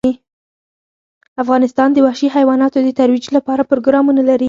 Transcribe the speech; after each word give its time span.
افغانستان 1.43 1.89
د 1.93 1.97
وحشي 2.05 2.27
حیواناتو 2.35 2.77
د 2.83 2.89
ترویج 2.99 3.25
لپاره 3.37 3.67
پروګرامونه 3.71 4.21
لري. 4.29 4.39